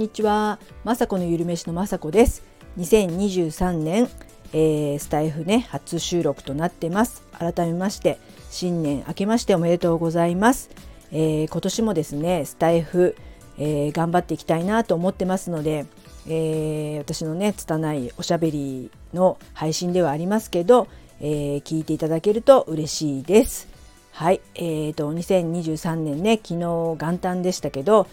[0.00, 2.42] にちは、まさこのゆるめしのまさこです。
[2.78, 4.08] 2023年、
[4.54, 7.22] えー、スタイフね初収録となってます。
[7.38, 8.18] 改めまして
[8.48, 10.70] 新年明けましておめでとうございます。
[11.12, 13.14] えー、今年もですねスタイフ、
[13.58, 15.84] えー、頑張っていきたいなと思ってますので、
[16.26, 20.88] えー、私のね拙いおしゃべりの配信ではありますけど、
[21.20, 23.68] えー、聞いていただけると嬉しいです。
[24.12, 26.64] はい、えーと、2023年ね昨日
[26.98, 28.06] 元旦でしたけど、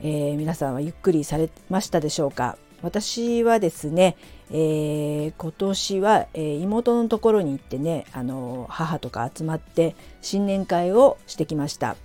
[0.00, 2.56] えー、皆さんはゆっくりされましたでしょうか？
[2.80, 4.16] 私はですね、
[4.50, 11.96] えー、今年は、えー、妹のところに行ってねあの母とか集まって新年会をしてきました、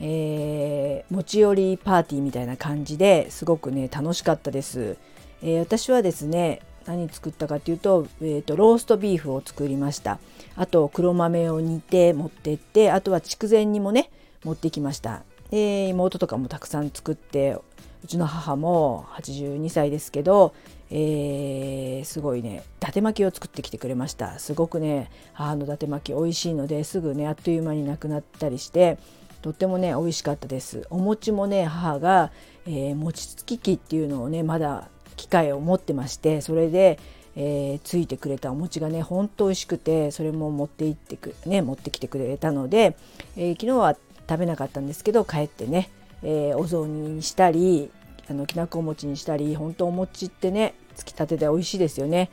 [0.00, 4.98] えー、持ち寄りパーティーみたいな感じですごくね楽しかったです、
[5.42, 10.18] えー、私はですね何作ったかっていうと,、えーと、ローストビーフを作りました。
[10.56, 14.10] あと黒豆を煮て持ってってあとは筑前煮もね
[14.44, 15.22] 持ってきました。
[15.50, 17.56] で妹とかもたくさん作って
[18.04, 20.54] うちの母も82歳ですけど、
[20.90, 24.38] えー、すごいね伊達巻きを作ってきてくれました。
[24.38, 28.98] すごくね母の伊達巻き美味しいのですぐねあっという間になくなったりして
[29.42, 30.86] とってもね美味しかったです。
[30.90, 32.30] お餅もね母が、
[32.66, 36.98] えー、餅つき機っていうのをねまだ機会を持ってましてそれで、
[37.34, 42.96] えー、ついてくれたお餅がねほんと美味しくてそれも持って行ってくね持ってきてくれたので、
[43.36, 43.96] えー、昨日は
[44.28, 45.90] 食べなかったんですけど帰ってね、
[46.22, 47.90] えー、お雑煮にしたり
[48.30, 52.30] あのきなこ餅にしたり本当お餅ってねつきたてで美味しいですよね。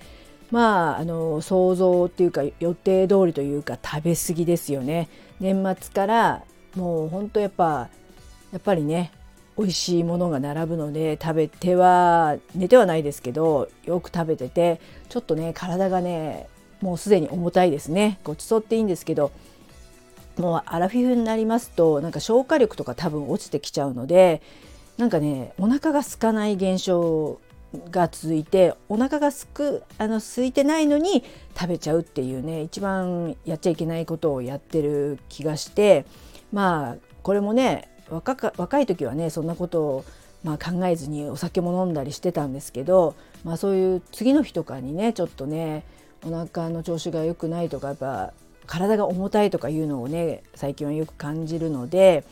[0.51, 5.07] まああの想像っていうか予定通りというか食べ過ぎですよね。
[5.39, 6.43] 年末から
[6.75, 7.89] もう本当やっぱ
[8.51, 9.11] やっぱりね
[9.57, 16.47] 美味しいものが並ぶので食べては寝てはないですけどよく食べててちょっとね体がね
[16.81, 19.31] もうすでに重たいですねごちそうっていいんですけど
[20.37, 24.41] もうアラフィフになりますとなんか消化力とか多分落ちてきちゃうので
[24.97, 27.39] なんかねお腹が空かない現象
[27.91, 31.23] が続いてお腹がすくあの空いてないのに
[31.57, 36.05] 食べちゃうっていうね一番やっちゃいけないことをやってる気がして
[36.53, 40.05] まあこれもね若か若い時はねそんなことを
[40.45, 45.83] まあ、考えずにお酒も飲んだりしてたんですけど、まあ、そういう次の日とかにねちょっとね
[46.23, 48.31] お腹の調子が良くないとかやっぱ
[48.65, 52.25] 体が重たいとかいうのをね最近はよく感じるので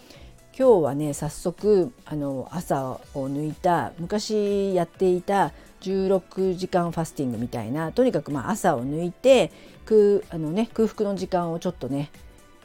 [0.57, 5.51] 今日はね早速あの朝を抜いた昔やっていた
[5.81, 9.51] 16時間ファスティングみたいなとにかくまあ朝を抜いて
[9.85, 12.11] 空あの、ね、空腹の時間をちょっとね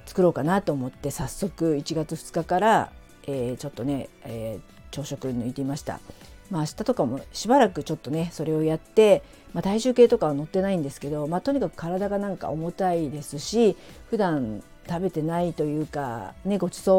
[0.07, 2.93] 作ろうかなと思って早速1月2日から
[3.29, 6.01] えー、ちょっとね、えー、朝食抜いていました。
[6.51, 9.23] まあ、明日とかもしばらくちょっとねそれをやって、
[9.53, 13.77] まあ、体重計とかは乗ってないんですけど、まあ、とにかく体がなんか重たいですし
[14.11, 16.97] 普段食べてないというか、ね、ごちそう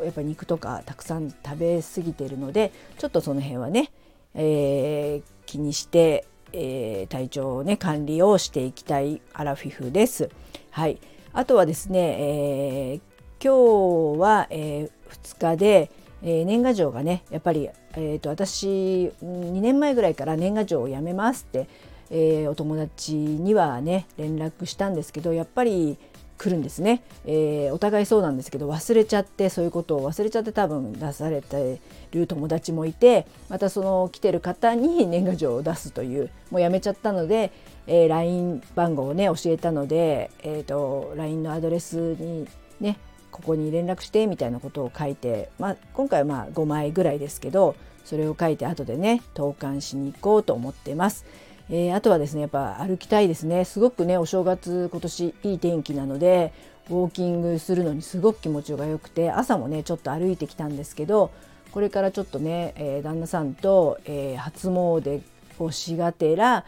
[0.00, 3.90] をやっぱ肉とかたくさん食べ過ぎてるのでちょっとその辺はね、
[4.34, 10.28] えー、気にして、えー、体調をね管理をしていきたいアラフィフです。
[10.70, 10.98] はい、
[11.32, 13.00] あとはですね、えー、
[13.40, 15.90] 今日は、えー2日で、
[16.24, 21.68] えー、年賀状がねやっぱり、えーと、私2年前ぐらいから年賀状をやめますって、
[22.10, 25.98] えー、お友達にはね連絡したんですけどやっぱり
[26.36, 31.78] 来るんですね、えー、お互いそうなんですけど忘れちゃってそういうことを忘れちゃって多分出されて
[32.10, 37.52] る友達もいてまたその来てる方に年賀状を出すというもうやめちゃったので、
[37.86, 42.48] えー、LINE 番号をね教えたので、えーと、と LINE のアドレスに
[42.80, 42.98] ね
[43.34, 47.74] ここに連絡してみたいなことを書いて、まあ、今回はまあ5枚ぐらいですけど
[48.04, 51.24] それを書いて後でね投函しに行こうと思ってます。
[51.68, 56.52] えー、あとはですねやっぱ歩きたいですねすごくねお正月今年いい天気なので
[56.90, 61.30] ウォーキングするのにすごく気持ちが良くて朝もねちょっと歩いてきたんですけど
[61.72, 65.22] これからちょっとね、えー、旦那さんと、えー、初詣
[65.58, 66.64] をしがてら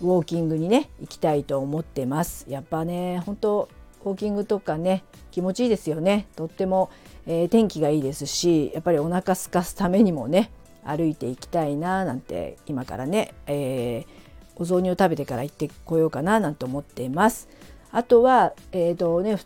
[0.00, 2.44] ウォーキングにね行きたいと思ってます。
[2.48, 3.68] やっぱね本当
[4.04, 6.90] ウォーキングとかね気持ちいいですよねとっても、
[7.26, 10.50] えー、天気がいいですしやっぱりお腹すかすためにもね
[10.84, 14.06] 歩いていきたいななんて今からね、えー、
[14.56, 17.48] お雑煮を食べてから行ってこようかななんて思っています。
[17.92, 19.38] あとは、えーとね、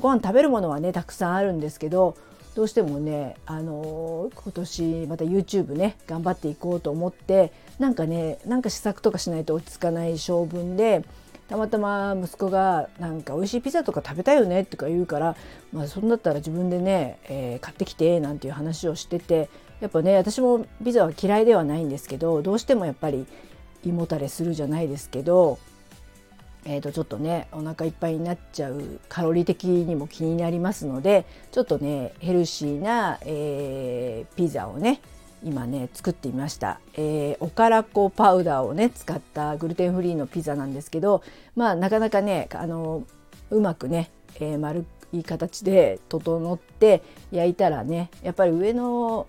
[0.00, 2.16] ご飯食べるものはねたくさんあるんですけど
[2.54, 11.04] どうしてもね、あのー、今年また YouTube ね頑張っていこうと思ってなんかねなんか試作とかしないと落ち着かない性分で
[11.52, 15.36] たまたま息子が「なんか美味しいピザとか食べたいよね」とか言うから
[15.70, 19.50] 「まあ、そんだったら自分でね、えー、買ってきて」なんていう話をしてて
[19.80, 23.26] やっぱね私もピザは嫌いではないんですけどどうしてもやっぱり
[23.84, 25.58] 胃もたれするじゃないですけど、
[26.64, 35.02] えー、とちょっとねお腹いっぱいになっちゃうカロリー的にも気になりますのでちょっとねヘルシーな、えー、ピザをね
[35.44, 41.22] 今ね作ってみました、えー、おから粉パウダーをね使ったグルテンフリーのピザなんですけど
[41.56, 43.04] まあなかなかねあの
[43.50, 49.26] うまくね、えー、丸い形で整って焼いたらねやっぱり上の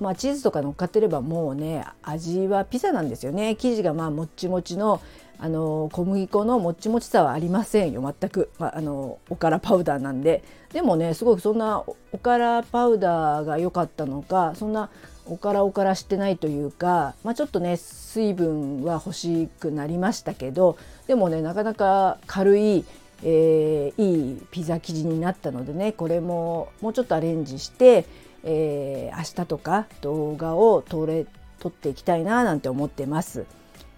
[0.00, 3.54] まあ、チーズとか乗っかってればもうね味はピザなんですよね。
[3.54, 5.00] 生地がまあもっちもちの
[5.38, 11.82] あの小麦粉のもっちもちさはありませんよ全く、まあ、あのおからパウダーなんででもねすごくそんな
[12.12, 14.90] おからパウダーが良かったのかそんな
[15.26, 20.76] おからおからしてないというか、まあ、ちょっとね水分は欲しくなりましたけど
[21.06, 22.84] でもねなかなか軽い、
[23.22, 28.04] えー、いいピザ生地になったのでねこれももうちょっとアレンジして、
[28.44, 31.26] えー、明日とか動画を撮れ
[31.60, 33.46] 撮っていきたいななんて思ってます。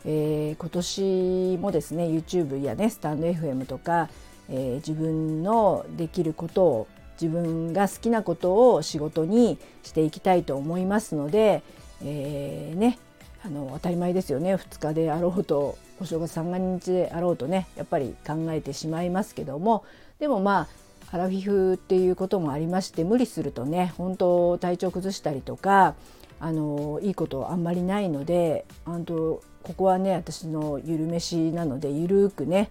[0.04, 4.08] えー、今年もですね YouTube やねスタンド FM とか、
[4.48, 6.88] えー、自分のできることを
[7.20, 11.62] 自分が好きなことを仕事にしていきたいと思いますので、
[12.02, 12.98] えー、ね
[13.44, 19.84] あの当たり前ですよね2日であろうとお正月三が日であろうとねやっぱり考えてしまいますけども
[20.18, 25.94] でもまあアラフィフっていうこともありまして無理するとね本当体調崩したりとか
[26.40, 29.14] あのいいことあんまりないので本当
[29.62, 32.70] ここはね私のゆるめしなのでゆるくね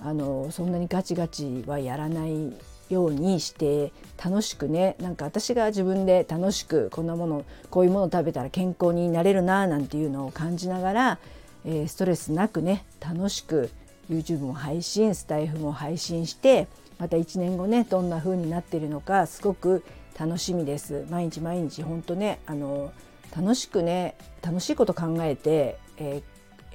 [0.00, 2.52] あのそんなにガチガチはやらない
[2.90, 3.92] ようにして
[4.22, 11.18] 楽しくねなんか私が自分で楽しくこんなものこういうものを食べたら健康になれるななんていうのを感じながら、
[11.64, 13.70] えー、ストレスなくね楽しく
[14.10, 16.68] YouTube も配信スタイフも配信して
[16.98, 19.84] また1年後ねどんな風になっているのかすごく
[20.18, 22.92] 楽しみです毎日毎日本当ねあの
[23.36, 26.22] 楽しくね楽しいこと考えて、え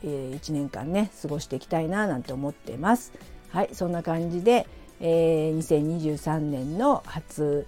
[0.04, 3.14] えー、1年間ね過ごしていきたいななんて思ってます。
[3.50, 4.68] はいそんな感じで、
[5.00, 7.66] えー、2023年の初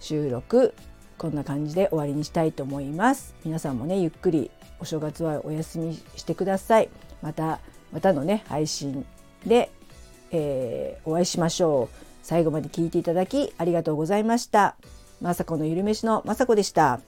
[0.00, 0.74] 収録
[1.18, 3.34] こんな感じで終わりにしたいと思います。
[3.44, 4.50] 皆さんもねゆっくり
[4.80, 6.88] お正月はお休みしてください。
[7.20, 7.60] また
[7.92, 9.04] またのね配信
[9.44, 9.70] で、
[10.32, 12.04] えー、お会いしましょう。
[12.22, 14.76] 最後まで聞いていただきありがとうございました。
[15.20, 17.00] まさこのゆるめしのまさこでした。